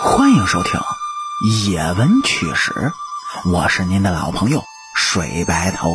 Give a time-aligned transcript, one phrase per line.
[0.00, 0.80] 欢迎收听
[1.70, 2.72] 《野闻趣史》，
[3.52, 4.62] 我是您的老朋友
[4.94, 5.90] 水白头。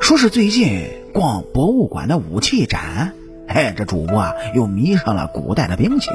[0.00, 3.14] 说是最近逛博物馆的武器展，
[3.48, 6.10] 嘿，这主播啊又迷上了古代的兵器。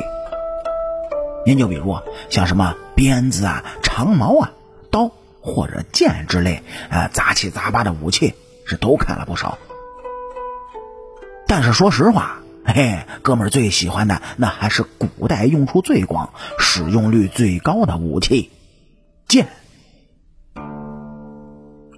[1.45, 1.97] 您就比如
[2.29, 4.51] 像什么鞭子啊、长矛啊、
[4.91, 5.09] 刀
[5.41, 8.33] 或者剑之类，呃，杂七杂八的武器
[8.65, 9.57] 是都看了不少。
[11.47, 18.51] 但是说实话，嘿，哥们儿最喜欢的那还是古代用处最广、使用率最高的武器——
[19.27, 19.47] 剑。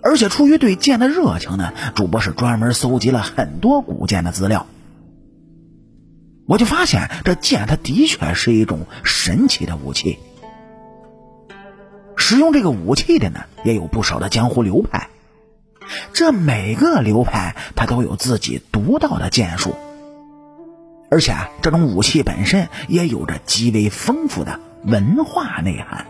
[0.02, 4.68] 而且出于对剑的热情呢，主播是专门搜集了很多古剑的资料。
[6.48, 10.20] 我就发现，这剑它的确是一种神奇的武器。
[12.18, 15.10] 使用这个武器的呢，也有不少的江湖流派。
[16.14, 19.76] 这每个流派，它都有自己独到的剑术。
[21.10, 26.08] 而且啊，这种武器本身也有着极为丰富的文化内涵。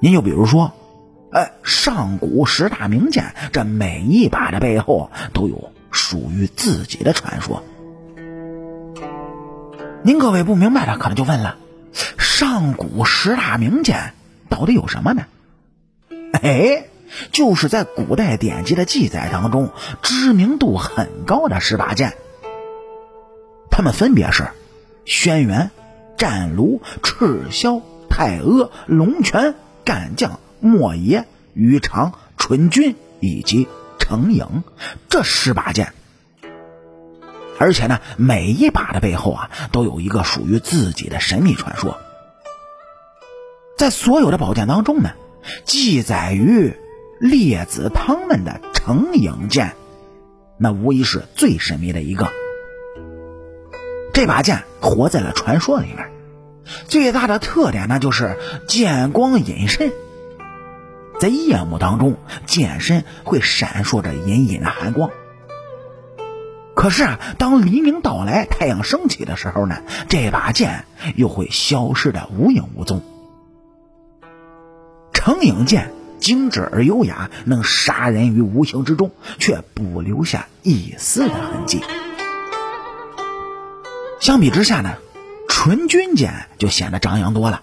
[0.00, 0.72] 您就比如说，
[1.32, 7.64] 哎，上古十大名剑，这每一把的背后都有属于自己的传说。
[10.02, 11.56] 您各位不明白的，可能就问了：
[12.18, 14.12] 上古十大名剑
[14.50, 15.24] 到底有什么呢？
[16.42, 16.84] 哎，
[17.32, 19.70] 就是在古代典籍的记载当中，
[20.02, 22.12] 知名度很高的十把剑。
[23.76, 24.50] 他们分别是：
[25.04, 25.70] 轩辕、
[26.16, 33.66] 战卢、赤霄、太阿、龙泉、干将、莫邪、于长、纯君以及
[33.98, 34.62] 程颖
[35.08, 35.92] 这十把剑。
[37.58, 41.98] 而且呢，每一把的背后啊，都有一个属于自己的神秘传说。
[43.76, 45.10] 在所有的宝剑当中呢，
[45.64, 46.76] 记载于
[47.18, 49.74] 列子汤们的程颖剑，
[50.58, 52.30] 那无疑是最神秘的一个。
[54.14, 56.08] 这把剑活在了传说里面，
[56.86, 59.92] 最大的特点呢就是剑光隐身，
[61.18, 62.16] 在夜幕当中，
[62.46, 65.10] 剑身会闪烁着隐隐的寒光。
[66.76, 70.84] 可是啊，当黎明到来、太阳升起的时候呢，这把剑
[71.16, 73.02] 又会消失的无影无踪。
[75.12, 79.10] 程颖剑精致而优雅，能杀人于无形之中，
[79.40, 81.82] 却不留下一丝的痕迹。
[84.24, 84.96] 相比之下呢，
[85.50, 87.60] 纯君剑就显得张扬多了。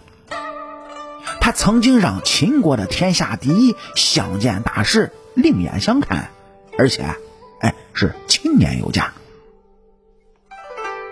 [1.39, 6.29] 他曾经让秦国的天下第一相剑大师另眼相看，
[6.77, 7.03] 而且。
[7.61, 9.11] 哎，是青年有加，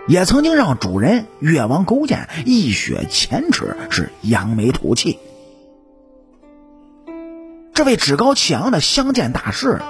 [0.08, 5.18] 也曾经让主人越王勾践一雪前耻，是扬眉吐气。
[7.74, 9.82] 这位趾高气扬的相见大师，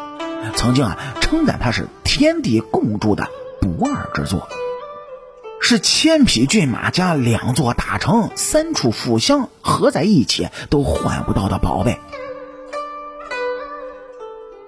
[0.56, 3.28] 曾经啊称赞他是天地共筑的
[3.60, 4.48] 不二之作，
[5.62, 12.00] 是千匹骏马加两座大城、三处富乡合在一起都换不到的宝贝。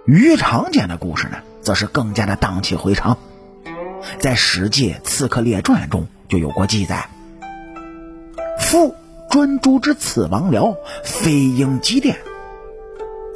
[0.06, 1.38] 于长剑的故事呢？
[1.62, 3.20] 则是更加的荡气回肠，
[4.18, 7.08] 在《史记·刺客列传》中就有过记载
[8.60, 8.96] ：“夫
[9.30, 12.18] 专诸之刺王僚，飞鹰击殿。”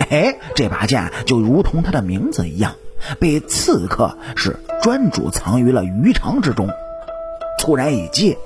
[0.10, 2.74] 哎，这把剑就如同它的名字一样，
[3.20, 6.68] 被刺客是专主藏于了鱼肠之中，
[7.60, 8.38] 突然一击，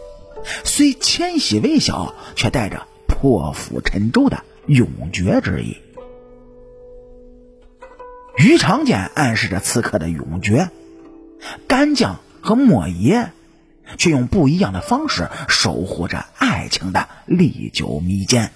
[0.63, 5.77] 虽纤细微小，却带着破釜沉舟的永绝之意。
[8.37, 10.69] 鱼肠剑暗示着刺客的永绝，
[11.67, 13.31] 干将和莫邪
[13.97, 18.51] 却用不一样的方式守护着爱情的历久弥坚。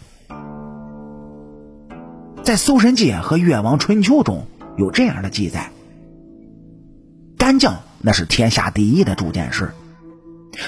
[2.44, 4.48] 在《搜神记》和《越王春秋》中
[4.78, 5.72] 有这样的记载：
[7.38, 9.74] 干将那是天下第一的铸剑师，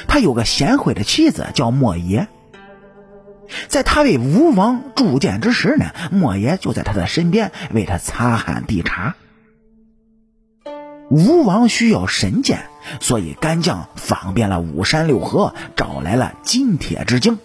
[0.08, 2.28] 他有个贤惠的妻子叫莫邪。
[3.68, 9.16] 在他为吴王铸剑之时呢，莫邪就在他的身边为他擦汗递茶。
[11.12, 12.66] 吴王需要神剑，
[13.00, 17.38] 所以干将访遍了五山六合，找来了金铁之精。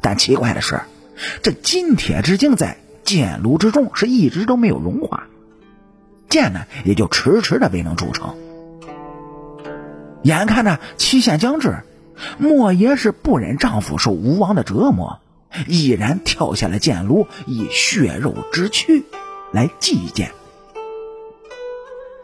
[0.00, 0.82] 但奇怪的是，
[1.42, 5.24] 这金铁之精在剑炉之中是一直都没有融化，
[6.28, 8.36] 剑呢也就迟迟的未能铸成。
[10.26, 11.84] 眼看着期限将至。
[12.38, 15.20] 莫邪是不忍丈夫受吴王的折磨，
[15.68, 19.04] 毅然跳下了剑炉，以血肉之躯
[19.52, 20.32] 来祭剑。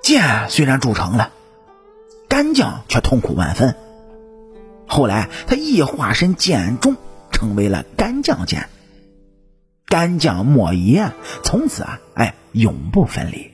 [0.02, 1.31] 剑虽然铸成了，
[2.26, 3.76] 干将却痛苦万分。
[4.87, 6.96] 后来他亦化身剑中，
[7.31, 8.69] 成为了干将剑。
[9.87, 11.12] 干将莫邪
[11.43, 13.50] 从此啊，哎，永不分离。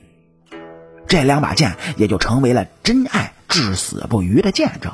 [1.05, 4.93] 这两把剑也就成为了真爱至死不渝的见证。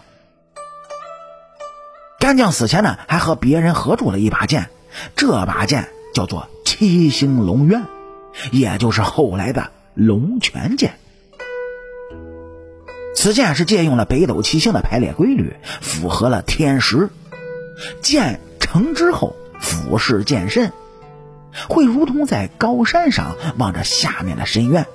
[2.19, 4.69] 干将死前呢，还和别人合铸了一把剑，
[5.15, 7.83] 这把剑叫做七星龙渊，
[8.51, 10.97] 也就是后来的龙泉剑。
[13.15, 17.09] 此剑是借用了北斗七星的排列规律，符合了天时。
[18.01, 20.71] 剑成之后，俯视剑身，
[21.69, 24.85] 会如同在高山上望着下面的深渊。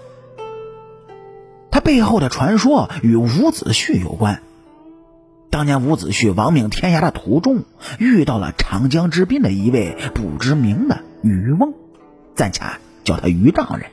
[1.90, 4.42] 背后的传说与伍子胥有关。
[5.50, 7.64] 当年伍子胥亡命天涯的途中，
[7.98, 11.74] 遇到了长江之滨的一位不知名的渔翁，
[12.36, 12.62] 暂且
[13.02, 13.90] 叫他渔丈人。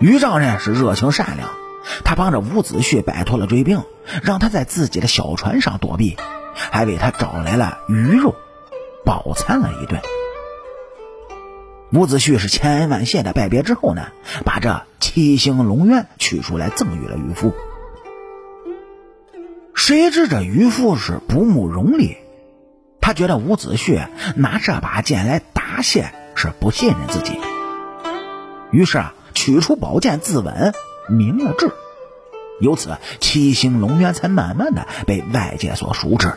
[0.00, 1.48] 渔丈人是热情善良。
[2.04, 3.80] 他帮着伍子胥摆脱了追兵，
[4.24, 6.16] 让他在自己的小船上躲避，
[6.56, 8.34] 还为他找来了鱼肉，
[9.04, 10.00] 饱餐了一顿。
[11.94, 14.08] 伍子胥是千恩万谢的拜别之后呢，
[14.44, 17.54] 把这七星龙渊取出来赠予了渔夫。
[19.74, 22.16] 谁知这渔夫是不慕荣利，
[23.00, 27.38] 他觉得伍子胥拿这把剑来答谢是不信任自己，
[28.72, 30.72] 于是啊，取出宝剑自刎。
[31.06, 31.70] 明了志，
[32.60, 36.32] 由此七星龙渊才慢慢的被外界所熟知。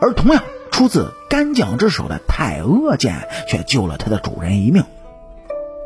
[0.00, 0.42] 而同样
[0.80, 4.82] 出自干将之手的太阿剑，却救了他的主人一命。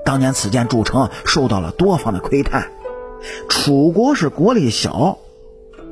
[0.04, 2.70] 当年此剑铸成，受到了多方的窥探。
[3.48, 5.18] 楚国是国力小，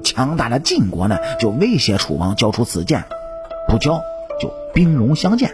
[0.05, 3.03] 强大的晋国呢，就威胁楚王交出此剑，
[3.69, 4.01] 不交
[4.41, 5.53] 就兵戎相见。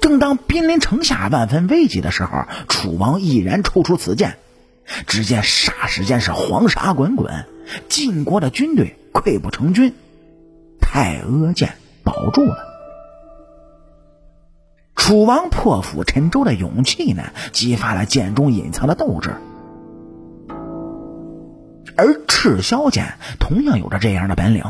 [0.00, 4.36] 正当兵临城下、万分危急的时候，楚王毅然抽出此剑。
[5.06, 7.44] 只见霎时间是黄沙滚滚，
[7.88, 9.94] 晋国的军队溃不成军，
[10.96, 12.56] 太阿剑保住了。
[14.94, 17.22] 楚王破釜沉舟的勇气呢，
[17.52, 19.36] 激发了剑中隐藏的斗志。
[21.98, 24.64] 而赤霄剑同样有着这样的本领。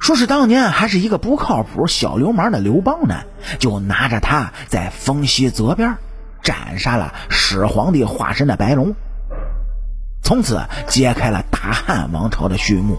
[0.00, 3.20] 说是当年还是一个不靠谱小流氓的刘邦呢，
[3.60, 5.96] 就拿着他在丰西泽边
[6.42, 8.96] 斩杀了始皇帝化身的白龙，
[10.24, 12.98] 从此揭开了大汉王朝的序幕。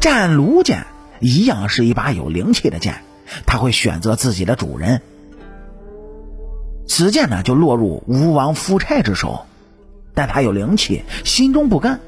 [0.00, 0.86] 战卢剑
[1.20, 3.02] 一样是一把有灵气的剑，
[3.46, 5.02] 他会选择自己的主人。
[6.88, 9.46] 此剑呢，就落入吴王夫差之手，
[10.14, 12.00] 但他有灵气，心中不甘。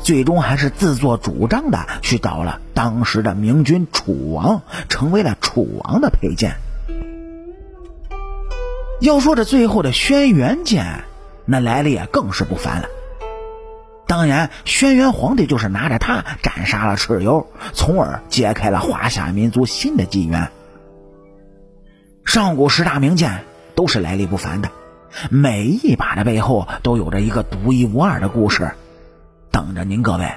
[0.00, 6.54] 最终还是自作主张的去找了当时的明君楚王，成为了楚王的佩剑。
[9.00, 11.02] 要说这最后的轩辕剑，
[11.44, 12.88] 那来历也更是不凡了。
[14.12, 20.50] 当然，轩辕皇帝就是拿着它斩杀了蚩尤，从而揭开了华夏民族新的纪元。
[22.26, 23.42] 上古十大名剑
[23.74, 24.68] 都是来历不凡的，
[25.30, 28.72] 每一把的背后都有着一个独一无二的故事。
[29.50, 30.30] 等着您各位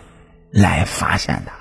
[0.54, 1.52] 来发现的。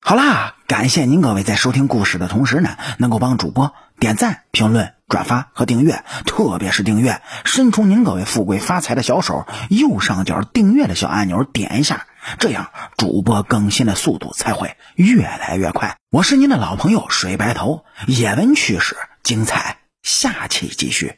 [0.00, 12.06] 好啦，感谢您各位在收听故事的同时呢，能够帮主播点赞、评论、转发和订阅，特别是订阅，伸出您各位富贵发财的小手，右上角订阅的小按钮点一下，
[12.38, 15.96] 这样主播更新的速度才会越来越快。
[16.10, 21.16] 我是您的老朋友水白头，野闻趣事精彩，下期继续。